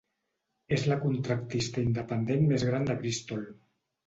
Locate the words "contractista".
1.03-1.83